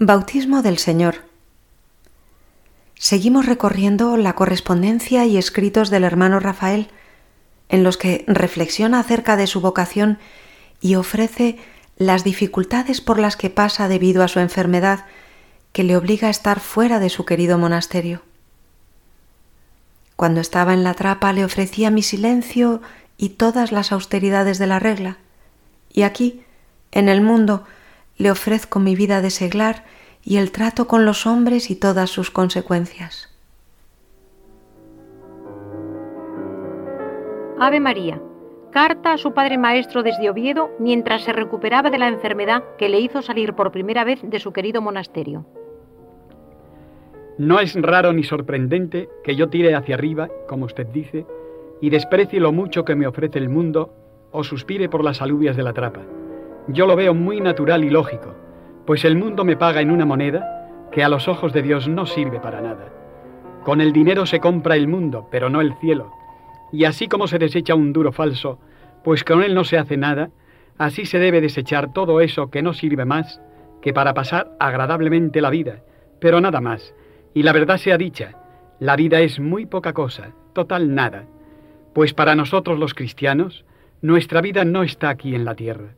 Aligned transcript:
Bautismo 0.00 0.62
del 0.62 0.78
Señor. 0.78 1.24
Seguimos 2.94 3.46
recorriendo 3.46 4.16
la 4.16 4.36
correspondencia 4.36 5.26
y 5.26 5.36
escritos 5.36 5.90
del 5.90 6.04
hermano 6.04 6.38
Rafael, 6.38 6.86
en 7.68 7.82
los 7.82 7.96
que 7.96 8.24
reflexiona 8.28 9.00
acerca 9.00 9.36
de 9.36 9.48
su 9.48 9.60
vocación 9.60 10.20
y 10.80 10.94
ofrece 10.94 11.58
las 11.96 12.22
dificultades 12.22 13.00
por 13.00 13.18
las 13.18 13.36
que 13.36 13.50
pasa 13.50 13.88
debido 13.88 14.22
a 14.22 14.28
su 14.28 14.38
enfermedad 14.38 15.04
que 15.72 15.82
le 15.82 15.96
obliga 15.96 16.28
a 16.28 16.30
estar 16.30 16.60
fuera 16.60 17.00
de 17.00 17.08
su 17.08 17.24
querido 17.24 17.58
monasterio. 17.58 18.22
Cuando 20.14 20.40
estaba 20.40 20.74
en 20.74 20.84
la 20.84 20.94
trapa 20.94 21.32
le 21.32 21.44
ofrecía 21.44 21.90
mi 21.90 22.04
silencio 22.04 22.82
y 23.16 23.30
todas 23.30 23.72
las 23.72 23.90
austeridades 23.90 24.58
de 24.58 24.68
la 24.68 24.78
regla, 24.78 25.18
y 25.92 26.02
aquí, 26.02 26.44
en 26.92 27.08
el 27.08 27.20
mundo, 27.20 27.64
le 28.18 28.30
ofrezco 28.30 28.80
mi 28.80 28.96
vida 28.96 29.22
de 29.22 29.30
seglar 29.30 29.84
y 30.24 30.36
el 30.36 30.50
trato 30.50 30.86
con 30.88 31.06
los 31.06 31.26
hombres 31.26 31.70
y 31.70 31.76
todas 31.76 32.10
sus 32.10 32.30
consecuencias. 32.30 33.34
Ave 37.58 37.80
María. 37.80 38.20
Carta 38.70 39.14
a 39.14 39.18
su 39.18 39.32
padre 39.32 39.56
maestro 39.56 40.02
desde 40.02 40.28
Oviedo 40.28 40.70
mientras 40.78 41.24
se 41.24 41.32
recuperaba 41.32 41.90
de 41.90 41.98
la 41.98 42.08
enfermedad 42.08 42.62
que 42.76 42.88
le 42.88 43.00
hizo 43.00 43.22
salir 43.22 43.54
por 43.54 43.72
primera 43.72 44.04
vez 44.04 44.20
de 44.22 44.38
su 44.38 44.52
querido 44.52 44.82
monasterio. 44.82 45.46
No 47.38 47.60
es 47.60 47.74
raro 47.80 48.12
ni 48.12 48.24
sorprendente 48.24 49.08
que 49.24 49.36
yo 49.36 49.48
tire 49.48 49.74
hacia 49.74 49.94
arriba, 49.94 50.28
como 50.48 50.66
usted 50.66 50.86
dice, 50.88 51.24
y 51.80 51.88
desprecie 51.88 52.40
lo 52.40 52.52
mucho 52.52 52.84
que 52.84 52.96
me 52.96 53.06
ofrece 53.06 53.38
el 53.38 53.48
mundo 53.48 53.94
o 54.32 54.44
suspire 54.44 54.88
por 54.88 55.02
las 55.02 55.22
alubias 55.22 55.56
de 55.56 55.62
la 55.62 55.72
trapa. 55.72 56.02
Yo 56.68 56.86
lo 56.86 56.96
veo 56.96 57.14
muy 57.14 57.40
natural 57.40 57.84
y 57.84 57.90
lógico, 57.90 58.34
pues 58.86 59.04
el 59.04 59.16
mundo 59.16 59.44
me 59.44 59.56
paga 59.56 59.80
en 59.80 59.90
una 59.90 60.04
moneda 60.04 60.88
que 60.92 61.02
a 61.02 61.08
los 61.08 61.26
ojos 61.26 61.52
de 61.52 61.62
Dios 61.62 61.88
no 61.88 62.04
sirve 62.04 62.40
para 62.40 62.60
nada. 62.60 62.92
Con 63.64 63.80
el 63.80 63.92
dinero 63.92 64.26
se 64.26 64.40
compra 64.40 64.76
el 64.76 64.86
mundo, 64.86 65.28
pero 65.30 65.48
no 65.48 65.60
el 65.60 65.74
cielo. 65.74 66.12
Y 66.70 66.84
así 66.84 67.08
como 67.08 67.26
se 67.26 67.38
desecha 67.38 67.74
un 67.74 67.92
duro 67.92 68.12
falso, 68.12 68.58
pues 69.02 69.24
con 69.24 69.42
él 69.42 69.54
no 69.54 69.64
se 69.64 69.78
hace 69.78 69.96
nada, 69.96 70.30
así 70.76 71.06
se 71.06 71.18
debe 71.18 71.40
desechar 71.40 71.92
todo 71.92 72.20
eso 72.20 72.50
que 72.50 72.62
no 72.62 72.74
sirve 72.74 73.04
más 73.04 73.40
que 73.80 73.92
para 73.92 74.12
pasar 74.14 74.50
agradablemente 74.58 75.40
la 75.40 75.50
vida, 75.50 75.82
pero 76.20 76.40
nada 76.40 76.60
más. 76.60 76.94
Y 77.32 77.42
la 77.44 77.52
verdad 77.52 77.78
sea 77.78 77.96
dicha, 77.96 78.32
la 78.80 78.96
vida 78.96 79.20
es 79.20 79.40
muy 79.40 79.66
poca 79.66 79.92
cosa, 79.92 80.32
total 80.52 80.94
nada, 80.94 81.24
pues 81.94 82.12
para 82.12 82.34
nosotros 82.34 82.78
los 82.78 82.94
cristianos, 82.94 83.64
nuestra 84.02 84.40
vida 84.40 84.64
no 84.64 84.82
está 84.82 85.08
aquí 85.08 85.34
en 85.34 85.44
la 85.44 85.54
tierra. 85.54 85.94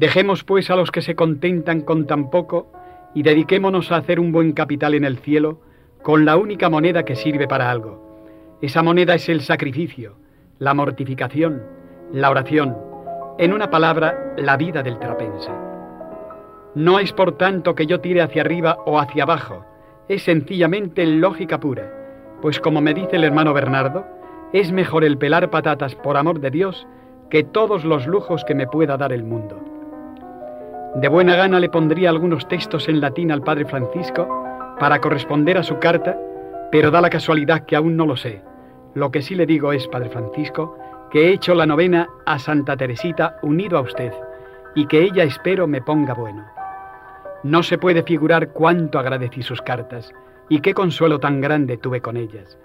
Dejemos 0.00 0.44
pues 0.44 0.70
a 0.70 0.76
los 0.76 0.90
que 0.90 1.02
se 1.02 1.14
contentan 1.14 1.82
con 1.82 2.06
tan 2.06 2.30
poco 2.30 2.72
y 3.14 3.22
dediquémonos 3.22 3.92
a 3.92 3.96
hacer 3.96 4.18
un 4.18 4.32
buen 4.32 4.52
capital 4.52 4.94
en 4.94 5.04
el 5.04 5.18
cielo 5.18 5.60
con 6.02 6.24
la 6.24 6.38
única 6.38 6.70
moneda 6.70 7.04
que 7.04 7.16
sirve 7.16 7.46
para 7.46 7.70
algo. 7.70 8.56
Esa 8.62 8.82
moneda 8.82 9.14
es 9.14 9.28
el 9.28 9.42
sacrificio, 9.42 10.16
la 10.58 10.72
mortificación, 10.72 11.62
la 12.14 12.30
oración, 12.30 12.78
en 13.36 13.52
una 13.52 13.68
palabra, 13.68 14.32
la 14.38 14.56
vida 14.56 14.82
del 14.82 14.98
trapense. 14.98 15.50
No 16.74 16.98
es 16.98 17.12
por 17.12 17.36
tanto 17.36 17.74
que 17.74 17.84
yo 17.84 18.00
tire 18.00 18.22
hacia 18.22 18.40
arriba 18.40 18.78
o 18.86 18.98
hacia 18.98 19.24
abajo, 19.24 19.66
es 20.08 20.22
sencillamente 20.22 21.04
lógica 21.04 21.60
pura, 21.60 22.38
pues 22.40 22.58
como 22.58 22.80
me 22.80 22.94
dice 22.94 23.16
el 23.16 23.24
hermano 23.24 23.52
Bernardo, 23.52 24.06
es 24.54 24.72
mejor 24.72 25.04
el 25.04 25.18
pelar 25.18 25.50
patatas 25.50 25.94
por 25.94 26.16
amor 26.16 26.40
de 26.40 26.50
Dios 26.50 26.86
que 27.28 27.44
todos 27.44 27.84
los 27.84 28.06
lujos 28.06 28.46
que 28.46 28.54
me 28.54 28.66
pueda 28.66 28.96
dar 28.96 29.12
el 29.12 29.24
mundo. 29.24 29.70
De 30.96 31.08
buena 31.08 31.36
gana 31.36 31.60
le 31.60 31.68
pondría 31.68 32.10
algunos 32.10 32.48
textos 32.48 32.88
en 32.88 33.00
latín 33.00 33.30
al 33.30 33.42
padre 33.42 33.64
Francisco 33.64 34.76
para 34.80 35.00
corresponder 35.00 35.56
a 35.56 35.62
su 35.62 35.78
carta, 35.78 36.18
pero 36.72 36.90
da 36.90 37.00
la 37.00 37.10
casualidad 37.10 37.64
que 37.64 37.76
aún 37.76 37.96
no 37.96 38.06
lo 38.06 38.16
sé. 38.16 38.42
Lo 38.94 39.12
que 39.12 39.22
sí 39.22 39.36
le 39.36 39.46
digo 39.46 39.72
es, 39.72 39.86
padre 39.86 40.10
Francisco, 40.10 40.76
que 41.12 41.28
he 41.28 41.32
hecho 41.32 41.54
la 41.54 41.64
novena 41.64 42.08
a 42.26 42.40
Santa 42.40 42.76
Teresita 42.76 43.38
unido 43.42 43.78
a 43.78 43.82
usted 43.82 44.12
y 44.74 44.86
que 44.86 45.02
ella 45.02 45.22
espero 45.22 45.68
me 45.68 45.80
ponga 45.80 46.12
bueno. 46.12 46.44
No 47.44 47.62
se 47.62 47.78
puede 47.78 48.02
figurar 48.02 48.48
cuánto 48.48 48.98
agradecí 48.98 49.42
sus 49.42 49.62
cartas 49.62 50.12
y 50.48 50.60
qué 50.60 50.74
consuelo 50.74 51.20
tan 51.20 51.40
grande 51.40 51.76
tuve 51.76 52.00
con 52.00 52.16
ellas. 52.16 52.58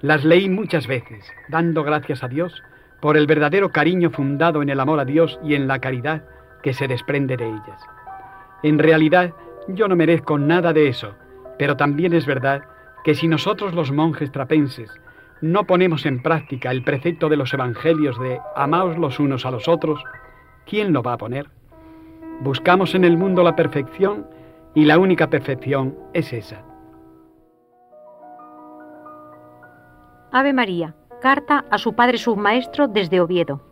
Las 0.00 0.24
leí 0.24 0.48
muchas 0.48 0.88
veces, 0.88 1.24
dando 1.48 1.84
gracias 1.84 2.24
a 2.24 2.28
Dios 2.28 2.60
por 3.00 3.16
el 3.16 3.28
verdadero 3.28 3.70
cariño 3.70 4.10
fundado 4.10 4.62
en 4.62 4.68
el 4.68 4.80
amor 4.80 4.98
a 4.98 5.04
Dios 5.04 5.38
y 5.44 5.54
en 5.54 5.68
la 5.68 5.78
caridad 5.78 6.24
que 6.62 6.72
se 6.72 6.88
desprende 6.88 7.36
de 7.36 7.46
ellas. 7.46 7.82
En 8.62 8.78
realidad, 8.78 9.32
yo 9.68 9.88
no 9.88 9.96
merezco 9.96 10.38
nada 10.38 10.72
de 10.72 10.88
eso, 10.88 11.14
pero 11.58 11.76
también 11.76 12.12
es 12.12 12.26
verdad 12.26 12.62
que 13.04 13.14
si 13.14 13.28
nosotros 13.28 13.74
los 13.74 13.92
monjes 13.92 14.32
trapenses 14.32 14.90
no 15.40 15.64
ponemos 15.64 16.04
en 16.06 16.22
práctica 16.22 16.70
el 16.70 16.82
precepto 16.82 17.28
de 17.28 17.36
los 17.36 17.54
evangelios 17.54 18.18
de 18.18 18.40
amaos 18.56 18.98
los 18.98 19.20
unos 19.20 19.46
a 19.46 19.50
los 19.50 19.68
otros, 19.68 20.02
¿quién 20.66 20.92
lo 20.92 21.02
va 21.02 21.14
a 21.14 21.18
poner? 21.18 21.48
Buscamos 22.40 22.94
en 22.94 23.04
el 23.04 23.16
mundo 23.16 23.42
la 23.42 23.56
perfección 23.56 24.26
y 24.74 24.84
la 24.84 24.98
única 24.98 25.28
perfección 25.30 25.96
es 26.12 26.32
esa. 26.32 26.62
Ave 30.32 30.52
María, 30.52 30.94
carta 31.20 31.64
a 31.70 31.78
su 31.78 31.94
padre 31.94 32.18
submaestro 32.18 32.86
desde 32.88 33.20
Oviedo. 33.20 33.67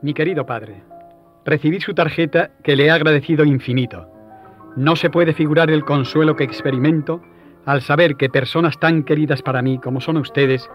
Mi 0.00 0.14
querido 0.14 0.46
padre, 0.46 0.84
recibí 1.44 1.80
su 1.80 1.92
tarjeta 1.92 2.52
que 2.62 2.76
le 2.76 2.86
he 2.86 2.90
agradecido 2.92 3.44
infinito. 3.44 4.08
No 4.76 4.94
se 4.94 5.10
puede 5.10 5.32
figurar 5.32 5.72
el 5.72 5.84
consuelo 5.84 6.36
que 6.36 6.44
experimento 6.44 7.20
al 7.66 7.82
saber 7.82 8.14
que 8.14 8.28
personas 8.28 8.78
tan 8.78 9.02
queridas 9.02 9.42
para 9.42 9.60
mí 9.60 9.80
como 9.80 10.00
son 10.00 10.16
ustedes 10.18 10.70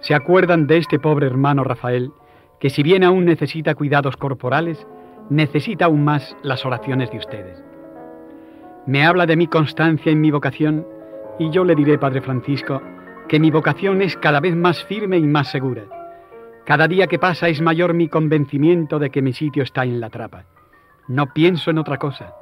se 0.00 0.14
acuerdan 0.14 0.66
de 0.66 0.78
este 0.78 0.98
pobre 0.98 1.26
hermano 1.26 1.64
Rafael, 1.64 2.12
que 2.58 2.70
si 2.70 2.82
bien 2.82 3.04
aún 3.04 3.26
necesita 3.26 3.74
cuidados 3.74 4.16
corporales, 4.16 4.86
necesita 5.28 5.84
aún 5.84 6.04
más 6.04 6.34
las 6.42 6.64
oraciones 6.64 7.10
de 7.10 7.18
ustedes. 7.18 7.62
Me 8.86 9.04
habla 9.04 9.26
de 9.26 9.36
mi 9.36 9.48
constancia 9.48 10.10
en 10.10 10.22
mi 10.22 10.30
vocación 10.30 10.86
y 11.38 11.50
yo 11.50 11.62
le 11.62 11.74
diré, 11.74 11.98
Padre 11.98 12.22
Francisco, 12.22 12.80
que 13.28 13.38
mi 13.38 13.50
vocación 13.50 14.00
es 14.00 14.16
cada 14.16 14.40
vez 14.40 14.56
más 14.56 14.82
firme 14.84 15.18
y 15.18 15.26
más 15.26 15.50
segura 15.50 15.84
cada 16.66 16.88
día 16.88 17.06
que 17.06 17.20
pasa 17.20 17.48
es 17.48 17.62
mayor 17.62 17.94
mi 17.94 18.08
convencimiento 18.08 18.98
de 18.98 19.10
que 19.10 19.22
mi 19.22 19.32
sitio 19.32 19.62
está 19.62 19.84
en 19.84 20.00
la 20.00 20.10
trapa. 20.10 20.46
No 21.06 21.32
pienso 21.32 21.70
en 21.70 21.78
otra 21.78 21.96
cosa. 21.96 22.34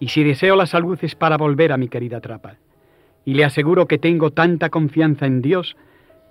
Y 0.00 0.08
si 0.08 0.24
deseo 0.24 0.56
la 0.56 0.66
salud 0.66 0.98
es 1.02 1.14
para 1.14 1.36
volver 1.36 1.70
a 1.72 1.76
mi 1.76 1.86
querida 1.88 2.20
trapa. 2.20 2.56
Y 3.24 3.34
le 3.34 3.44
aseguro 3.44 3.86
que 3.86 3.98
tengo 3.98 4.32
tanta 4.32 4.70
confianza 4.70 5.26
en 5.26 5.40
Dios 5.40 5.76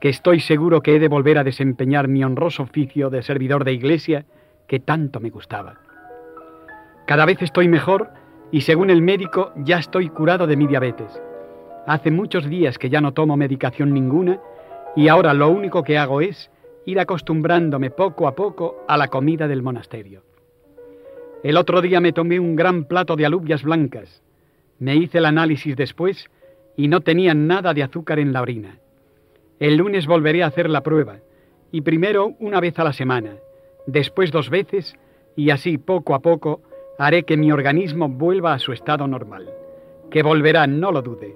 que 0.02 0.10
estoy 0.10 0.42
seguro 0.42 0.82
que 0.82 0.98
he 0.98 1.00
de 1.00 1.08
volver 1.08 1.38
a 1.38 1.46
desempeñar 1.46 2.10
mi 2.10 2.26
honroso 2.26 2.64
oficio 2.64 3.10
de 3.10 3.24
servidor 3.24 3.64
de 3.64 3.72
iglesia 3.72 4.26
que 4.68 4.82
tanto 4.82 5.22
me 5.22 5.30
gustaba. 5.30 5.76
Cada 7.08 7.26
vez 7.26 7.42
estoy 7.42 7.70
mejor 7.70 8.10
y 8.52 8.62
según 8.62 8.90
el 8.90 9.02
médico 9.02 9.54
ya 9.56 9.78
estoy 9.78 10.10
curado 10.10 10.46
de 10.46 10.58
mi 10.58 10.68
diabetes. 10.68 11.22
Hace 11.88 12.12
muchos 12.12 12.50
días 12.50 12.78
que 12.78 12.90
ya 12.90 13.00
no 13.00 13.14
tomo 13.14 13.38
medicación 13.38 13.94
ninguna 13.94 14.42
y 14.94 15.08
ahora 15.08 15.34
lo 15.34 15.50
único 15.50 15.84
que 15.84 15.98
hago 15.98 16.20
es 16.20 16.52
ir 16.86 17.00
acostumbrándome 17.00 17.90
poco 17.92 18.28
a 18.28 18.36
poco 18.36 18.84
a 18.88 18.98
la 18.98 19.08
comida 19.08 19.48
del 19.48 19.62
monasterio. 19.62 20.24
El 21.44 21.56
otro 21.58 21.82
día 21.82 22.02
me 22.02 22.12
tomé 22.12 22.40
un 22.40 22.56
gran 22.56 22.86
plato 22.86 23.16
de 23.16 23.26
alubias 23.26 23.64
blancas. 23.64 24.22
Me 24.80 24.96
hice 24.96 25.20
el 25.20 25.26
análisis 25.26 25.76
después 25.76 26.30
y 26.76 26.88
no 26.88 27.02
tenía 27.02 27.34
nada 27.34 27.74
de 27.74 27.84
azúcar 27.84 28.20
en 28.20 28.34
la 28.34 28.42
orina. 28.42 28.80
El 29.60 29.78
lunes 29.78 30.08
volveré 30.08 30.44
a 30.44 30.48
hacer 30.48 30.70
la 30.70 30.84
prueba, 30.84 31.18
y 31.72 31.82
primero 31.82 32.34
una 32.40 32.60
vez 32.60 32.80
a 32.80 32.84
la 32.84 32.94
semana, 32.94 33.36
después 33.86 34.32
dos 34.32 34.50
veces, 34.50 34.96
y 35.36 35.50
así 35.50 35.78
poco 35.78 36.16
a 36.16 36.20
poco 36.20 36.62
haré 36.98 37.24
que 37.24 37.38
mi 37.38 37.52
organismo 37.52 38.10
vuelva 38.10 38.54
a 38.54 38.60
su 38.60 38.72
estado 38.74 39.08
normal. 39.08 39.50
Que 40.10 40.24
volverá, 40.24 40.68
no 40.68 40.92
lo 40.92 41.02
dude. 41.02 41.36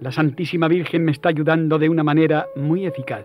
La 0.00 0.12
Santísima 0.12 0.68
Virgen 0.68 1.04
me 1.04 1.12
está 1.12 1.28
ayudando 1.28 1.78
de 1.78 1.88
una 1.88 2.02
manera 2.02 2.46
muy 2.56 2.86
eficaz. 2.86 3.24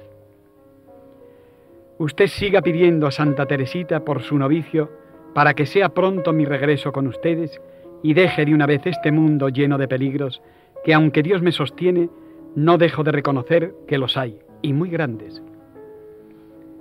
Usted 2.04 2.28
siga 2.28 2.62
pidiendo 2.62 3.08
a 3.08 3.12
Santa 3.12 3.46
Teresita 3.46 4.04
por 4.04 4.24
su 4.24 4.38
novicio 4.38 4.92
para 5.34 5.54
que 5.54 5.66
sea 5.66 5.88
pronto 5.88 6.34
mi 6.34 6.44
regreso 6.44 6.92
con 6.92 7.08
ustedes 7.08 7.62
y 8.02 8.14
deje 8.14 8.44
de 8.44 8.54
una 8.54 8.66
vez 8.66 8.86
este 8.86 9.10
mundo 9.10 9.48
lleno 9.48 9.78
de 9.78 9.88
peligros 9.88 10.42
que 10.84 10.94
aunque 10.94 11.24
Dios 11.24 11.42
me 11.42 11.54
sostiene, 11.54 12.10
no 12.58 12.78
dejo 12.78 13.06
de 13.06 13.14
reconocer 13.14 13.74
que 13.88 13.98
los 13.98 14.18
hay, 14.18 14.38
y 14.62 14.74
muy 14.74 14.90
grandes. 14.90 15.42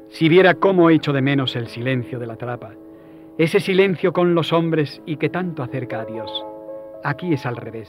Si 0.08 0.28
viera 0.28 0.54
cómo 0.54 0.90
echo 0.90 1.12
de 1.12 1.22
menos 1.22 1.54
el 1.54 1.68
silencio 1.68 2.18
de 2.18 2.26
la 2.26 2.34
trapa, 2.34 2.72
ese 3.38 3.60
silencio 3.60 4.12
con 4.12 4.34
los 4.34 4.52
hombres 4.52 5.02
y 5.06 5.18
que 5.18 5.28
tanto 5.28 5.62
acerca 5.62 6.00
a 6.00 6.04
Dios. 6.04 6.44
Aquí 7.04 7.32
es 7.32 7.46
al 7.46 7.54
revés. 7.54 7.88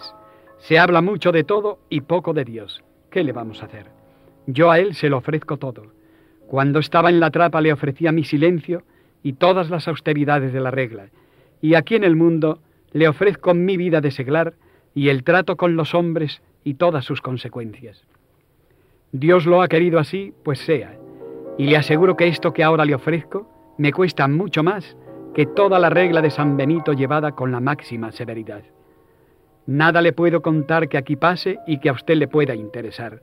Se 0.59 0.77
habla 0.77 1.01
mucho 1.01 1.31
de 1.31 1.43
todo 1.43 1.79
y 1.89 2.01
poco 2.01 2.31
de 2.33 2.45
Dios. 2.45 2.83
¿Qué 3.09 3.23
le 3.23 3.31
vamos 3.31 3.63
a 3.63 3.65
hacer? 3.65 3.87
Yo 4.45 4.69
a 4.69 4.77
Él 4.77 4.93
se 4.93 5.09
lo 5.09 5.17
ofrezco 5.17 5.57
todo 5.57 6.02
cuando 6.47 6.79
estaba 6.79 7.09
en 7.09 7.19
la 7.19 7.31
trapa 7.31 7.61
le 7.61 7.73
ofrecía 7.73 8.11
mi 8.11 8.23
silencio 8.23 8.83
y 9.23 9.33
todas 9.33 9.69
las 9.69 9.87
austeridades 9.87 10.53
de 10.53 10.59
la 10.59 10.71
regla, 10.71 11.07
y 11.61 11.75
aquí 11.75 11.95
en 11.95 12.03
el 12.03 12.15
mundo 12.15 12.59
le 12.91 13.07
ofrezco 13.07 13.53
mi 13.53 13.77
vida 13.77 14.01
de 14.01 14.11
seglar 14.11 14.53
y 14.93 15.09
el 15.09 15.23
trato 15.23 15.55
con 15.57 15.75
los 15.75 15.95
hombres 15.95 16.41
y 16.63 16.75
todas 16.75 17.05
sus 17.05 17.21
consecuencias. 17.21 18.03
Dios 19.11 19.45
lo 19.45 19.61
ha 19.61 19.67
querido 19.67 19.99
así, 19.99 20.33
pues 20.43 20.59
sea, 20.59 20.97
y 21.57 21.67
le 21.67 21.77
aseguro 21.77 22.15
que 22.15 22.27
esto 22.27 22.53
que 22.53 22.63
ahora 22.63 22.85
le 22.85 22.95
ofrezco 22.95 23.47
me 23.77 23.91
cuesta 23.91 24.27
mucho 24.27 24.63
más 24.63 24.97
que 25.33 25.45
toda 25.45 25.79
la 25.79 25.89
regla 25.89 26.21
de 26.21 26.29
San 26.29 26.57
Benito 26.57 26.93
llevada 26.93 27.31
con 27.31 27.51
la 27.51 27.59
máxima 27.59 28.11
severidad. 28.11 28.63
Nada 29.65 30.01
le 30.01 30.13
puedo 30.13 30.41
contar 30.41 30.89
que 30.89 30.97
aquí 30.97 31.15
pase 31.15 31.57
y 31.65 31.79
que 31.79 31.89
a 31.89 31.93
usted 31.93 32.15
le 32.15 32.27
pueda 32.27 32.53
interesar. 32.53 33.21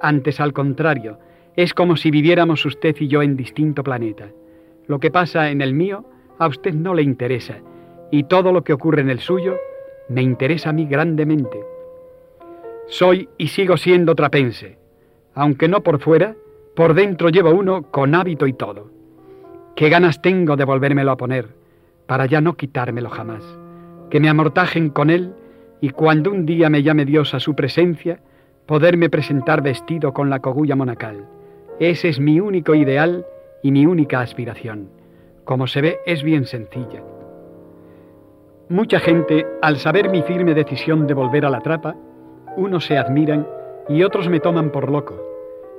Antes, 0.00 0.40
al 0.40 0.52
contrario, 0.52 1.18
es 1.56 1.74
como 1.74 1.96
si 1.96 2.10
viviéramos 2.10 2.64
usted 2.66 2.96
y 2.98 3.08
yo 3.08 3.22
en 3.22 3.36
distinto 3.36 3.84
planeta. 3.84 4.28
Lo 4.86 4.98
que 4.98 5.10
pasa 5.10 5.50
en 5.50 5.60
el 5.60 5.72
mío 5.74 6.04
a 6.38 6.48
usted 6.48 6.74
no 6.74 6.94
le 6.94 7.02
interesa 7.02 7.58
y 8.10 8.24
todo 8.24 8.52
lo 8.52 8.64
que 8.64 8.72
ocurre 8.72 9.02
en 9.02 9.10
el 9.10 9.20
suyo 9.20 9.56
me 10.08 10.22
interesa 10.22 10.70
a 10.70 10.72
mí 10.72 10.86
grandemente. 10.86 11.58
Soy 12.86 13.28
y 13.38 13.48
sigo 13.48 13.76
siendo 13.76 14.14
trapense, 14.14 14.78
aunque 15.34 15.68
no 15.68 15.82
por 15.82 16.00
fuera, 16.00 16.36
por 16.76 16.94
dentro 16.94 17.28
llevo 17.28 17.50
uno 17.50 17.90
con 17.90 18.14
hábito 18.14 18.46
y 18.46 18.52
todo. 18.52 18.90
Qué 19.74 19.88
ganas 19.88 20.20
tengo 20.20 20.56
de 20.56 20.64
volvérmelo 20.64 21.12
a 21.12 21.16
poner, 21.16 21.48
para 22.06 22.26
ya 22.26 22.40
no 22.40 22.56
quitármelo 22.56 23.10
jamás, 23.10 23.42
que 24.10 24.20
me 24.20 24.28
amortajen 24.28 24.90
con 24.90 25.10
él 25.10 25.32
y 25.80 25.90
cuando 25.90 26.30
un 26.30 26.46
día 26.46 26.68
me 26.68 26.82
llame 26.82 27.04
Dios 27.04 27.34
a 27.34 27.40
su 27.40 27.54
presencia, 27.54 28.20
poderme 28.66 29.10
presentar 29.10 29.62
vestido 29.62 30.12
con 30.12 30.30
la 30.30 30.40
cogulla 30.40 30.76
monacal. 30.76 31.26
Ese 31.80 32.08
es 32.08 32.20
mi 32.20 32.38
único 32.40 32.74
ideal 32.74 33.26
y 33.62 33.72
mi 33.72 33.86
única 33.86 34.20
aspiración. 34.20 34.90
Como 35.44 35.66
se 35.66 35.80
ve, 35.80 35.98
es 36.06 36.22
bien 36.22 36.44
sencilla. 36.44 37.02
Mucha 38.68 39.00
gente, 39.00 39.44
al 39.60 39.76
saber 39.78 40.08
mi 40.08 40.22
firme 40.22 40.54
decisión 40.54 41.06
de 41.06 41.14
volver 41.14 41.44
a 41.44 41.50
la 41.50 41.60
trapa, 41.60 41.96
unos 42.56 42.86
se 42.86 42.96
admiran 42.96 43.46
y 43.88 44.02
otros 44.04 44.28
me 44.28 44.40
toman 44.40 44.70
por 44.70 44.90
loco. 44.90 45.20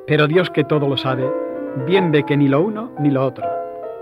Pero 0.05 0.27
Dios 0.27 0.49
que 0.49 0.65
todo 0.65 0.87
lo 0.87 0.97
sabe, 0.97 1.27
bien 1.87 2.11
ve 2.11 2.23
que 2.23 2.37
ni 2.37 2.47
lo 2.47 2.61
uno 2.61 2.91
ni 2.99 3.09
lo 3.09 3.25
otro. 3.25 3.45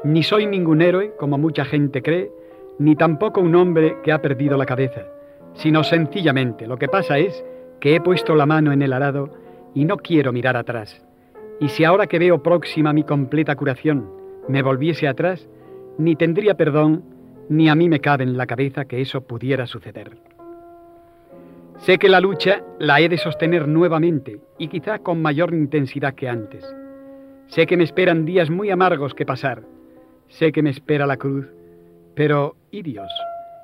Ni 0.04 0.24
soy 0.24 0.48
ningún 0.48 0.82
héroe, 0.82 1.14
como 1.18 1.38
mucha 1.38 1.64
gente 1.64 2.02
cree, 2.02 2.32
ni 2.80 2.96
tampoco 2.96 3.40
un 3.40 3.56
hombre 3.56 3.98
que 4.04 4.12
ha 4.12 4.22
perdido 4.22 4.58
la 4.58 4.66
cabeza, 4.66 5.04
sino 5.54 5.84
sencillamente 5.84 6.68
lo 6.68 6.78
que 6.78 6.88
pasa 6.88 7.20
es 7.20 7.46
que 7.80 7.96
he 7.96 8.02
puesto 8.02 8.36
la 8.36 8.46
mano 8.46 8.72
en 8.74 8.82
el 8.82 8.94
arado 8.94 9.30
y 9.74 9.86
no 9.86 9.98
quiero 9.98 10.34
mirar 10.34 10.58
atrás. 10.58 11.06
Y 11.60 11.70
si 11.70 11.84
ahora 11.84 12.08
que 12.08 12.20
veo 12.20 12.44
próxima 12.44 12.94
mi 12.94 13.04
completa 13.04 13.56
curación 13.56 14.10
me 14.48 14.62
volviese 14.62 15.08
atrás, 15.08 15.48
ni 15.98 16.16
tendría 16.16 16.56
perdón, 16.56 17.04
ni 17.50 17.70
a 17.70 17.76
mí 17.76 17.90
me 17.90 18.00
cabe 18.00 18.24
en 18.24 18.38
la 18.38 18.48
cabeza 18.48 18.86
que 18.86 19.02
eso 19.02 19.22
pudiera 19.22 19.68
suceder. 19.68 20.18
Sé 21.78 21.98
que 21.98 22.10
la 22.10 22.20
lucha 22.20 22.64
la 22.80 23.02
he 23.02 23.10
de 23.10 23.18
sostener 23.18 23.68
nuevamente 23.68 24.40
y 24.58 24.68
quizá 24.68 25.00
con 25.00 25.22
mayor 25.22 25.54
intensidad 25.54 26.14
que 26.14 26.30
antes. 26.30 26.64
Sé 27.48 27.66
que 27.66 27.78
me 27.78 27.84
esperan 27.84 28.26
días 28.26 28.50
muy 28.50 28.70
amargos 28.70 29.14
que 29.14 29.26
pasar. 29.26 29.64
Sé 30.28 30.52
que 30.52 30.64
me 30.64 30.70
espera 30.70 31.06
la 31.06 31.18
cruz. 31.18 31.48
Pero, 32.16 32.56
¿y 32.72 32.84
Dios? 32.84 33.12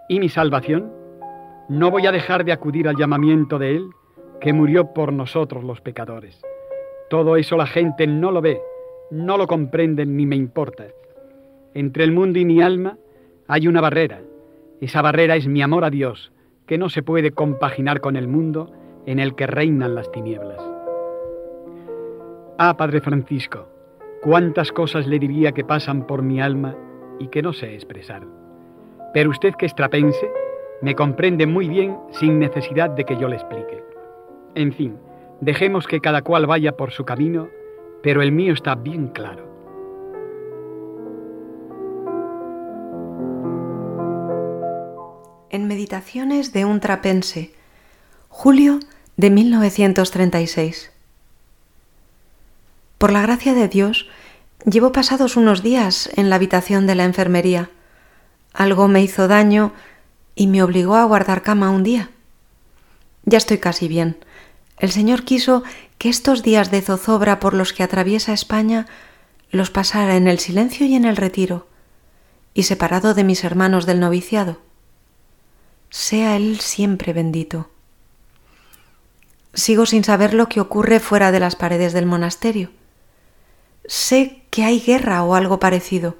¿Y 0.09 0.19
mi 0.19 0.29
salvación? 0.29 0.91
No 1.69 1.91
voy 1.91 2.07
a 2.07 2.11
dejar 2.11 2.45
de 2.45 2.51
acudir 2.51 2.87
al 2.87 2.97
llamamiento 2.97 3.57
de 3.57 3.75
Él, 3.75 3.89
que 4.41 4.53
murió 4.53 4.93
por 4.93 5.13
nosotros 5.13 5.63
los 5.63 5.81
pecadores. 5.81 6.41
Todo 7.09 7.35
eso 7.37 7.57
la 7.57 7.65
gente 7.65 8.05
no 8.05 8.31
lo 8.31 8.41
ve, 8.41 8.61
no 9.09 9.37
lo 9.37 9.47
comprende 9.47 10.05
ni 10.05 10.25
me 10.25 10.35
importa. 10.35 10.85
Entre 11.73 12.03
el 12.03 12.11
mundo 12.11 12.37
y 12.39 12.45
mi 12.45 12.61
alma 12.61 12.97
hay 13.47 13.67
una 13.67 13.81
barrera. 13.81 14.21
Esa 14.79 15.01
barrera 15.01 15.35
es 15.35 15.47
mi 15.47 15.61
amor 15.61 15.83
a 15.85 15.89
Dios, 15.89 16.31
que 16.67 16.77
no 16.77 16.89
se 16.89 17.01
puede 17.01 17.31
compaginar 17.31 17.99
con 17.99 18.15
el 18.15 18.27
mundo 18.27 18.71
en 19.05 19.19
el 19.19 19.35
que 19.35 19.47
reinan 19.47 19.95
las 19.95 20.11
tinieblas. 20.11 20.61
Ah, 22.59 22.75
Padre 22.77 23.01
Francisco, 23.01 23.67
cuántas 24.21 24.71
cosas 24.71 25.07
le 25.07 25.17
diría 25.17 25.51
que 25.51 25.63
pasan 25.63 26.05
por 26.05 26.21
mi 26.21 26.39
alma 26.39 26.75
y 27.19 27.29
que 27.29 27.41
no 27.41 27.53
sé 27.53 27.73
expresar. 27.73 28.21
Pero 29.13 29.31
usted 29.31 29.55
que 29.55 29.65
es 29.65 29.73
trapense, 29.73 30.29
me 30.81 30.93
comprende 30.93 31.47
muy 31.47 31.67
bien 31.67 31.97
sin 32.11 32.37
necesidad 32.37 32.91
de 32.91 33.03
que 33.03 33.17
yo 33.17 33.27
le 33.27 33.35
explique. 33.35 33.83
En 34.53 34.71
fin, 34.73 34.95
dejemos 35.41 35.87
que 35.87 35.99
cada 35.99 36.21
cual 36.21 36.45
vaya 36.45 36.73
por 36.73 36.91
su 36.91 37.05
camino, 37.05 37.49
pero 38.03 38.21
el 38.21 38.31
mío 38.31 38.53
está 38.53 38.75
bien 38.75 39.07
claro. 39.09 39.49
en 45.49 45.67
Meditaciones 45.67 46.53
de 46.53 46.65
un 46.65 46.79
trapense, 46.79 47.53
julio 48.29 48.79
de 49.17 49.29
1936. 49.29 50.91
Por 52.97 53.11
la 53.11 53.21
gracia 53.21 53.53
de 53.53 53.67
Dios, 53.67 54.07
llevo 54.65 54.91
pasados 54.91 55.37
unos 55.37 55.63
días 55.63 56.09
en 56.15 56.29
la 56.29 56.35
habitación 56.35 56.85
de 56.87 56.95
la 56.95 57.05
enfermería. 57.05 57.69
Algo 58.53 58.87
me 58.87 59.01
hizo 59.01 59.27
daño 59.27 59.73
y 60.35 60.47
me 60.47 60.63
obligó 60.63 60.95
a 60.95 61.05
guardar 61.05 61.41
cama 61.41 61.71
un 61.71 61.83
día. 61.83 62.09
Ya 63.25 63.37
estoy 63.37 63.57
casi 63.57 63.87
bien. 63.87 64.17
El 64.79 64.91
Señor 64.91 65.23
quiso 65.23 65.63
que 65.97 66.09
estos 66.09 66.41
días 66.41 66.71
de 66.71 66.81
zozobra 66.81 67.39
por 67.39 67.53
los 67.53 67.73
que 67.73 67.83
atraviesa 67.83 68.33
España 68.33 68.87
los 69.51 69.69
pasara 69.69 70.15
en 70.15 70.27
el 70.27 70.39
silencio 70.39 70.85
y 70.85 70.95
en 70.95 71.05
el 71.05 71.17
retiro, 71.17 71.67
y 72.53 72.63
separado 72.63 73.13
de 73.13 73.23
mis 73.23 73.43
hermanos 73.43 73.85
del 73.85 73.99
noviciado 73.99 74.59
sea 75.89 76.35
Él 76.35 76.59
siempre 76.59 77.13
bendito. 77.13 77.69
Sigo 79.53 79.85
sin 79.85 80.03
saber 80.03 80.33
lo 80.33 80.47
que 80.47 80.61
ocurre 80.61 80.99
fuera 80.99 81.31
de 81.31 81.39
las 81.39 81.55
paredes 81.55 81.93
del 81.93 82.05
monasterio. 82.05 82.69
Sé 83.85 84.43
que 84.51 84.63
hay 84.63 84.79
guerra 84.79 85.23
o 85.23 85.33
algo 85.33 85.59
parecido. 85.59 86.15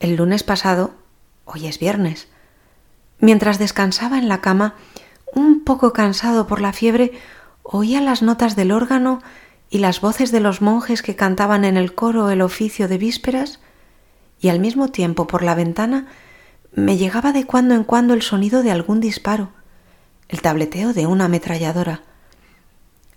El 0.00 0.16
lunes 0.16 0.42
pasado, 0.42 0.94
hoy 1.44 1.66
es 1.66 1.78
viernes, 1.78 2.28
mientras 3.18 3.58
descansaba 3.58 4.18
en 4.18 4.28
la 4.28 4.40
cama, 4.40 4.74
un 5.34 5.64
poco 5.64 5.92
cansado 5.92 6.46
por 6.46 6.60
la 6.60 6.72
fiebre, 6.72 7.12
oía 7.62 8.00
las 8.00 8.22
notas 8.22 8.56
del 8.56 8.72
órgano 8.72 9.22
y 9.70 9.78
las 9.78 10.00
voces 10.00 10.32
de 10.32 10.40
los 10.40 10.60
monjes 10.60 11.02
que 11.02 11.16
cantaban 11.16 11.64
en 11.64 11.76
el 11.76 11.94
coro 11.94 12.30
el 12.30 12.42
oficio 12.42 12.88
de 12.88 12.98
vísperas, 12.98 13.60
y 14.40 14.48
al 14.48 14.60
mismo 14.60 14.88
tiempo 14.88 15.26
por 15.26 15.42
la 15.42 15.54
ventana 15.54 16.08
me 16.72 16.96
llegaba 16.96 17.32
de 17.32 17.44
cuando 17.44 17.74
en 17.74 17.84
cuando 17.84 18.14
el 18.14 18.22
sonido 18.22 18.62
de 18.62 18.70
algún 18.70 19.00
disparo, 19.00 19.50
el 20.28 20.42
tableteo 20.42 20.92
de 20.92 21.06
una 21.06 21.26
ametralladora. 21.26 22.02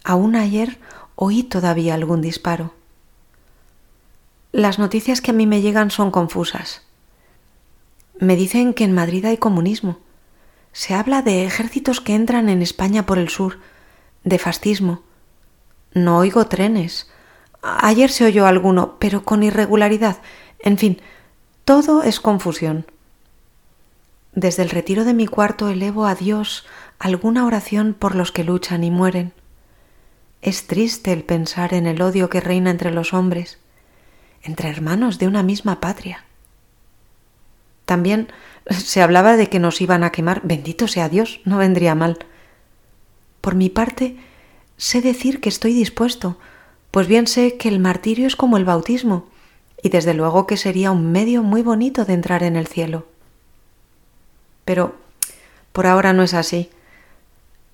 Aún 0.04 0.36
ayer 0.36 0.78
oí 1.16 1.44
todavía 1.44 1.96
algún 1.96 2.22
disparo. 2.22 2.74
Las 4.52 4.80
noticias 4.80 5.22
que 5.22 5.32
a 5.32 5.34
mí 5.34 5.48
me 5.48 5.62
llegan 5.62 5.92
son 5.92 6.12
confusas. 6.12 6.84
Me 8.20 8.36
dicen 8.36 8.74
que 8.74 8.84
en 8.84 8.94
Madrid 8.94 9.26
hay 9.26 9.38
comunismo. 9.38 10.00
Se 10.72 10.94
habla 10.94 11.22
de 11.22 11.46
ejércitos 11.46 12.00
que 12.00 12.16
entran 12.16 12.50
en 12.50 12.62
España 12.62 13.06
por 13.06 13.18
el 13.18 13.30
sur, 13.30 13.60
de 14.26 14.40
fascismo. 14.40 15.04
No 15.94 16.18
oigo 16.18 16.48
trenes. 16.48 17.10
Ayer 17.62 18.12
se 18.12 18.26
oyó 18.26 18.46
alguno, 18.46 18.98
pero 19.00 19.24
con 19.24 19.44
irregularidad. 19.44 20.18
En 20.60 20.78
fin, 20.78 21.02
todo 21.64 22.04
es 22.04 22.20
confusión. 22.20 22.86
Desde 24.34 24.64
el 24.64 24.70
retiro 24.70 25.06
de 25.06 25.14
mi 25.14 25.28
cuarto 25.28 25.70
elevo 25.70 26.06
a 26.06 26.16
Dios 26.16 26.66
alguna 27.00 27.46
oración 27.46 27.96
por 27.98 28.16
los 28.16 28.34
que 28.34 28.44
luchan 28.44 28.84
y 28.84 28.92
mueren. 28.92 29.32
Es 30.42 30.68
triste 30.68 31.14
el 31.14 31.24
pensar 31.24 31.74
en 31.74 31.88
el 31.88 32.02
odio 32.02 32.30
que 32.30 32.42
reina 32.42 32.70
entre 32.70 32.92
los 32.92 33.14
hombres, 33.14 33.60
entre 34.44 34.70
hermanos 34.70 35.18
de 35.18 35.28
una 35.28 35.44
misma 35.44 35.80
patria. 35.80 36.26
También 37.86 38.32
se 38.70 39.02
hablaba 39.02 39.38
de 39.38 39.48
que 39.50 39.60
nos 39.60 39.82
iban 39.82 40.04
a 40.04 40.12
quemar, 40.12 40.42
bendito 40.44 40.88
sea 40.88 41.10
Dios, 41.10 41.42
no 41.46 41.58
vendría 41.58 41.96
mal. 41.96 42.20
Por 43.46 43.54
mi 43.54 43.70
parte, 43.70 44.18
sé 44.76 45.04
decir 45.04 45.40
que 45.40 45.50
estoy 45.50 45.72
dispuesto, 45.72 46.40
pues 46.90 47.06
bien 47.06 47.28
sé 47.28 47.58
que 47.58 47.70
el 47.70 47.78
martirio 47.78 48.26
es 48.26 48.36
como 48.36 48.58
el 48.58 48.66
bautismo, 48.66 49.28
y 49.84 49.90
desde 49.90 50.16
luego 50.16 50.48
que 50.48 50.58
sería 50.58 50.90
un 50.90 51.12
medio 51.12 51.44
muy 51.44 51.62
bonito 51.62 52.06
de 52.06 52.14
entrar 52.14 52.42
en 52.42 52.56
el 52.56 52.66
cielo. 52.66 53.06
Pero 54.66 54.96
por 55.74 55.86
ahora 55.86 56.12
no 56.12 56.24
es 56.24 56.34
así. 56.34 56.72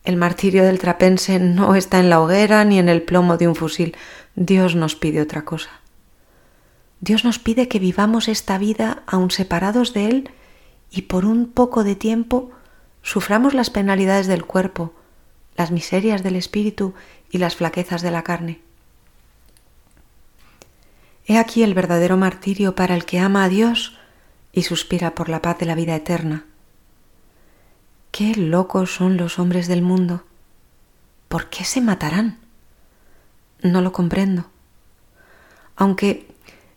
El 0.03 0.17
martirio 0.17 0.65
del 0.65 0.77
trapense 0.77 1.39
no 1.39 1.73
está 1.75 2.01
en 2.01 2.09
la 2.09 2.19
hoguera 2.19 2.65
ni 2.65 2.77
en 2.77 2.89
el 2.89 3.01
plomo 3.01 3.37
de 3.37 3.47
un 3.47 3.55
fusil. 3.55 3.95
Dios 4.35 4.75
nos 4.75 4.97
pide 4.97 5.21
otra 5.21 5.45
cosa. 5.45 5.69
Dios 6.99 7.23
nos 7.23 7.39
pide 7.39 7.69
que 7.69 7.79
vivamos 7.79 8.27
esta 8.27 8.57
vida 8.57 9.03
aun 9.07 9.31
separados 9.31 9.93
de 9.93 10.07
Él 10.07 10.29
y 10.91 11.03
por 11.03 11.23
un 11.23 11.49
poco 11.49 11.85
de 11.85 11.95
tiempo 11.95 12.51
suframos 13.03 13.53
las 13.53 13.69
penalidades 13.69 14.27
del 14.27 14.43
cuerpo, 14.43 14.95
las 15.55 15.71
miserias 15.71 16.23
del 16.23 16.35
espíritu 16.35 16.93
y 17.29 17.37
las 17.37 17.55
flaquezas 17.55 18.01
de 18.01 18.11
la 18.11 18.23
carne. 18.23 18.61
He 21.25 21.37
aquí 21.37 21.63
el 21.63 21.73
verdadero 21.73 22.17
martirio 22.17 22.75
para 22.75 22.95
el 22.95 23.05
que 23.05 23.19
ama 23.19 23.43
a 23.43 23.49
Dios 23.49 23.97
y 24.53 24.63
suspira 24.63 25.15
por 25.15 25.29
la 25.29 25.41
paz 25.41 25.59
de 25.59 25.65
la 25.65 25.75
vida 25.75 25.95
eterna. 25.95 26.45
Qué 28.11 28.35
locos 28.35 28.93
son 28.93 29.17
los 29.17 29.39
hombres 29.39 29.67
del 29.67 29.81
mundo. 29.81 30.23
¿Por 31.29 31.49
qué 31.49 31.63
se 31.63 31.79
matarán? 31.79 32.39
No 33.61 33.81
lo 33.81 33.93
comprendo. 33.93 34.47
Aunque 35.77 36.27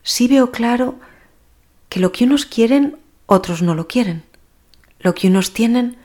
sí 0.03 0.29
veo 0.29 0.53
claro 0.53 1.01
que 1.89 1.99
lo 1.99 2.13
que 2.13 2.25
unos 2.25 2.47
quieren, 2.47 2.99
otros 3.27 3.63
no 3.63 3.75
lo 3.75 3.89
quieren. 3.89 4.25
Lo 5.01 5.15
que 5.15 5.29
unos 5.29 5.53
tienen, 5.53 5.97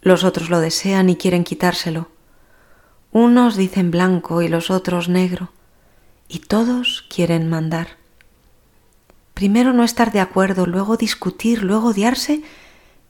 los 0.00 0.24
otros 0.24 0.50
lo 0.50 0.58
desean 0.60 1.08
y 1.10 1.16
quieren 1.16 1.44
quitárselo. 1.44 2.11
Unos 3.12 3.56
dicen 3.56 3.90
blanco 3.90 4.40
y 4.40 4.48
los 4.48 4.70
otros 4.70 5.10
negro, 5.10 5.50
y 6.28 6.38
todos 6.38 7.04
quieren 7.14 7.48
mandar. 7.48 7.98
Primero 9.34 9.74
no 9.74 9.84
estar 9.84 10.12
de 10.12 10.20
acuerdo, 10.20 10.64
luego 10.64 10.96
discutir, 10.96 11.62
luego 11.62 11.88
odiarse 11.88 12.42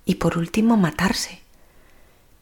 y 0.05 0.17
por 0.17 0.39
último 0.39 0.77
matarse. 0.77 1.41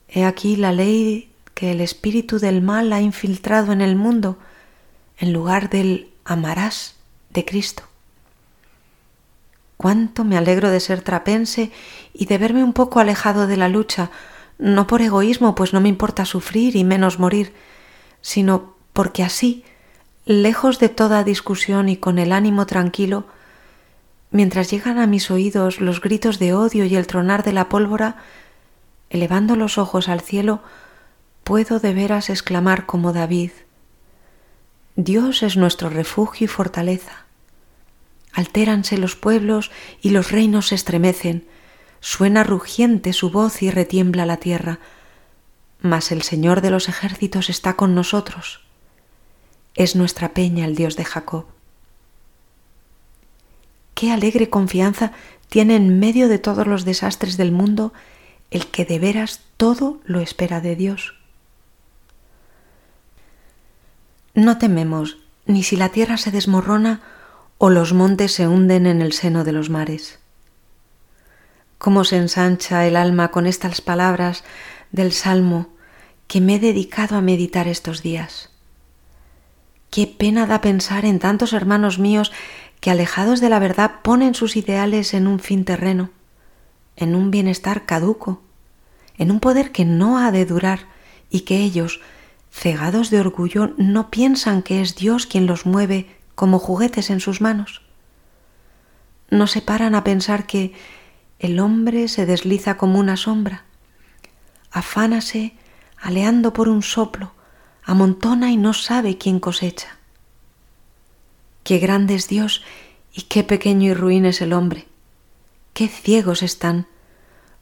He 0.08 0.24
aquí 0.24 0.56
la 0.56 0.72
ley 0.72 1.30
que 1.54 1.72
el 1.72 1.82
espíritu 1.82 2.38
del 2.38 2.62
mal 2.62 2.92
ha 2.94 3.02
infiltrado 3.02 3.72
en 3.72 3.82
el 3.82 3.94
mundo 3.94 4.38
en 5.18 5.34
lugar 5.34 5.68
del 5.68 6.10
amarás 6.24 6.94
de 7.28 7.44
Cristo. 7.44 7.82
Cuánto 9.76 10.24
me 10.24 10.38
alegro 10.38 10.70
de 10.70 10.80
ser 10.80 11.02
trapense 11.02 11.70
y 12.14 12.24
de 12.24 12.38
verme 12.38 12.64
un 12.64 12.72
poco 12.72 13.00
alejado 13.00 13.46
de 13.46 13.58
la 13.58 13.68
lucha, 13.68 14.10
no 14.60 14.86
por 14.86 15.02
egoísmo, 15.02 15.54
pues 15.54 15.72
no 15.72 15.80
me 15.80 15.88
importa 15.88 16.24
sufrir 16.24 16.76
y 16.76 16.84
menos 16.84 17.18
morir, 17.18 17.54
sino 18.20 18.74
porque 18.92 19.22
así, 19.24 19.64
lejos 20.26 20.78
de 20.78 20.90
toda 20.90 21.24
discusión 21.24 21.88
y 21.88 21.96
con 21.96 22.18
el 22.18 22.30
ánimo 22.30 22.66
tranquilo, 22.66 23.24
mientras 24.30 24.70
llegan 24.70 24.98
a 24.98 25.06
mis 25.06 25.30
oídos 25.30 25.80
los 25.80 26.00
gritos 26.00 26.38
de 26.38 26.52
odio 26.52 26.84
y 26.84 26.94
el 26.94 27.06
tronar 27.06 27.42
de 27.42 27.54
la 27.54 27.68
pólvora, 27.68 28.16
elevando 29.08 29.56
los 29.56 29.78
ojos 29.78 30.08
al 30.08 30.20
cielo, 30.20 30.62
puedo 31.42 31.80
de 31.80 31.94
veras 31.94 32.28
exclamar 32.28 32.84
como 32.84 33.12
David, 33.12 33.50
Dios 34.96 35.42
es 35.42 35.56
nuestro 35.56 35.88
refugio 35.88 36.44
y 36.44 36.48
fortaleza. 36.48 37.24
Altéranse 38.32 38.98
los 38.98 39.16
pueblos 39.16 39.70
y 40.02 40.10
los 40.10 40.30
reinos 40.30 40.68
se 40.68 40.74
estremecen, 40.74 41.46
suena 42.00 42.44
rugiente 42.44 43.12
su 43.12 43.30
voz 43.30 43.62
y 43.62 43.70
retiembla 43.70 44.26
la 44.26 44.38
tierra, 44.38 44.78
mas 45.80 46.12
el 46.12 46.22
Señor 46.22 46.60
de 46.60 46.70
los 46.70 46.88
ejércitos 46.88 47.48
está 47.50 47.74
con 47.74 47.94
nosotros. 47.94 48.62
Es 49.74 49.96
nuestra 49.96 50.34
peña 50.34 50.64
el 50.64 50.74
Dios 50.74 50.96
de 50.96 51.04
Jacob. 51.04 51.46
Qué 53.94 54.12
alegre 54.12 54.48
confianza 54.48 55.12
tiene 55.48 55.76
en 55.76 55.98
medio 55.98 56.28
de 56.28 56.38
todos 56.38 56.66
los 56.66 56.84
desastres 56.84 57.36
del 57.36 57.52
mundo 57.52 57.92
el 58.50 58.66
que 58.66 58.84
de 58.84 58.98
veras 58.98 59.42
todo 59.56 60.00
lo 60.04 60.20
espera 60.20 60.60
de 60.60 60.76
Dios. 60.76 61.14
No 64.34 64.58
tememos 64.58 65.18
ni 65.44 65.62
si 65.62 65.76
la 65.76 65.90
tierra 65.90 66.16
se 66.16 66.30
desmorona 66.30 67.02
o 67.58 67.68
los 67.68 67.92
montes 67.92 68.32
se 68.32 68.48
hunden 68.48 68.86
en 68.86 69.02
el 69.02 69.12
seno 69.12 69.44
de 69.44 69.52
los 69.52 69.68
mares. 69.68 70.19
Cómo 71.80 72.04
se 72.04 72.18
ensancha 72.18 72.86
el 72.86 72.94
alma 72.94 73.30
con 73.30 73.46
estas 73.46 73.80
palabras 73.80 74.44
del 74.92 75.12
Salmo 75.12 75.68
que 76.26 76.42
me 76.42 76.56
he 76.56 76.58
dedicado 76.58 77.16
a 77.16 77.22
meditar 77.22 77.68
estos 77.68 78.02
días. 78.02 78.50
Qué 79.88 80.06
pena 80.06 80.44
da 80.44 80.60
pensar 80.60 81.06
en 81.06 81.18
tantos 81.18 81.54
hermanos 81.54 81.98
míos 81.98 82.32
que 82.80 82.90
alejados 82.90 83.40
de 83.40 83.48
la 83.48 83.58
verdad 83.58 83.92
ponen 84.02 84.34
sus 84.34 84.56
ideales 84.56 85.14
en 85.14 85.26
un 85.26 85.40
fin 85.40 85.64
terreno, 85.64 86.10
en 86.96 87.14
un 87.14 87.30
bienestar 87.30 87.86
caduco, 87.86 88.42
en 89.16 89.30
un 89.30 89.40
poder 89.40 89.72
que 89.72 89.86
no 89.86 90.18
ha 90.18 90.32
de 90.32 90.44
durar 90.44 90.80
y 91.30 91.40
que 91.40 91.62
ellos, 91.62 92.02
cegados 92.52 93.08
de 93.08 93.20
orgullo, 93.20 93.72
no 93.78 94.10
piensan 94.10 94.60
que 94.60 94.82
es 94.82 94.96
Dios 94.96 95.24
quien 95.24 95.46
los 95.46 95.64
mueve 95.64 96.14
como 96.34 96.58
juguetes 96.58 97.08
en 97.08 97.20
sus 97.20 97.40
manos. 97.40 97.80
No 99.30 99.46
se 99.46 99.62
paran 99.62 99.94
a 99.94 100.04
pensar 100.04 100.46
que 100.46 100.74
el 101.40 101.58
hombre 101.58 102.06
se 102.08 102.26
desliza 102.26 102.76
como 102.76 102.98
una 102.98 103.16
sombra, 103.16 103.64
afánase 104.70 105.54
aleando 105.96 106.52
por 106.52 106.68
un 106.68 106.82
soplo, 106.82 107.32
amontona 107.82 108.52
y 108.52 108.58
no 108.58 108.74
sabe 108.74 109.16
quién 109.16 109.40
cosecha. 109.40 109.98
Qué 111.64 111.78
grande 111.78 112.14
es 112.14 112.28
Dios 112.28 112.62
y 113.12 113.22
qué 113.22 113.42
pequeño 113.42 113.90
y 113.90 113.94
ruin 113.94 114.26
es 114.26 114.42
el 114.42 114.52
hombre. 114.52 114.86
Qué 115.72 115.88
ciegos 115.88 116.42
están, 116.42 116.86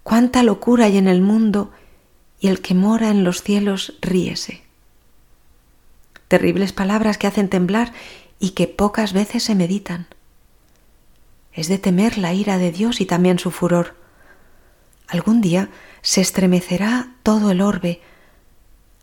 cuánta 0.02 0.42
locura 0.42 0.86
hay 0.86 0.98
en 0.98 1.06
el 1.06 1.20
mundo 1.20 1.70
y 2.40 2.48
el 2.48 2.60
que 2.60 2.74
mora 2.74 3.10
en 3.10 3.22
los 3.22 3.42
cielos 3.42 3.96
ríese. 4.00 4.62
Terribles 6.26 6.72
palabras 6.72 7.16
que 7.16 7.28
hacen 7.28 7.48
temblar 7.48 7.92
y 8.40 8.50
que 8.50 8.66
pocas 8.66 9.12
veces 9.12 9.44
se 9.44 9.54
meditan. 9.54 10.08
Es 11.58 11.66
de 11.66 11.78
temer 11.78 12.18
la 12.18 12.32
ira 12.32 12.56
de 12.56 12.70
Dios 12.70 13.00
y 13.00 13.04
también 13.04 13.40
su 13.40 13.50
furor. 13.50 13.96
Algún 15.08 15.40
día 15.40 15.70
se 16.02 16.20
estremecerá 16.20 17.08
todo 17.24 17.50
el 17.50 17.62
orbe, 17.62 18.00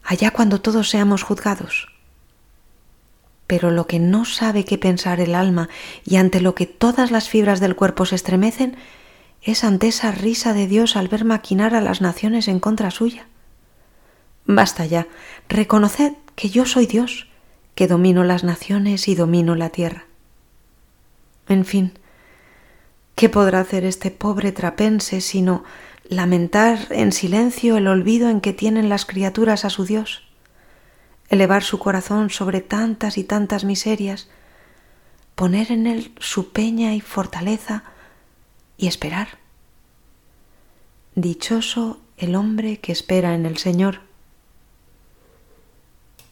allá 0.06 0.32
cuando 0.32 0.62
todos 0.62 0.90
seamos 0.90 1.22
juzgados. 1.22 1.92
Pero 3.46 3.72
lo 3.72 3.88
que 3.88 4.00
no 4.00 4.24
sabe 4.24 4.64
qué 4.64 4.78
pensar 4.78 5.20
el 5.20 5.36
alma 5.36 5.68
y 6.06 6.16
ante 6.16 6.40
lo 6.40 6.56
que 6.56 6.66
todas 6.66 7.12
las 7.12 7.28
fibras 7.28 7.60
del 7.60 7.76
cuerpo 7.76 8.06
se 8.06 8.16
estremecen, 8.16 8.78
es 9.42 9.66
ante 9.66 9.90
esa 9.90 10.14
risa 10.14 10.54
de 10.54 10.68
Dios 10.68 10.96
al 10.96 11.10
ver 11.10 11.26
maquinar 11.26 11.76
a 11.76 11.82
las 11.82 12.00
naciones 12.00 12.48
en 12.48 12.62
contra 12.62 12.90
suya. 12.90 13.28
Basta 14.46 14.86
ya, 14.86 15.08
reconoced 15.50 16.14
que 16.36 16.50
yo 16.50 16.66
soy 16.66 16.86
Dios 16.86 17.28
que 17.76 17.90
domino 17.90 18.24
las 18.24 18.46
naciones 18.46 19.10
y 19.10 19.16
domino 19.16 19.56
la 19.56 19.72
tierra. 19.72 20.06
En 21.50 21.66
fin, 21.66 22.00
¿qué 23.16 23.30
podrá 23.30 23.62
hacer 23.62 23.86
este 23.86 24.12
pobre 24.12 24.52
trapense 24.52 25.22
sino 25.22 25.64
lamentar 26.08 26.88
en 26.92 27.12
silencio 27.12 27.78
el 27.78 27.88
olvido 27.88 28.30
en 28.30 28.42
que 28.42 28.54
tienen 28.54 28.90
las 28.90 29.06
criaturas 29.06 29.66
a 29.66 29.70
su 29.70 29.86
Dios, 29.86 30.24
elevar 31.30 31.64
su 31.64 31.80
corazón 31.80 32.30
sobre 32.30 32.62
tantas 32.62 33.18
y 33.18 33.24
tantas 33.24 33.64
miserias, 33.64 34.30
poner 35.34 35.72
en 35.72 35.88
él 35.88 36.14
su 36.20 36.52
peña 36.52 36.94
y 36.94 37.02
fortaleza 37.02 37.84
y 38.78 38.88
esperar? 38.88 39.40
Dichoso 41.16 42.00
el 42.18 42.36
hombre 42.36 42.80
que 42.80 42.92
espera 42.92 43.34
en 43.36 43.46
el 43.46 43.58
Señor, 43.58 44.02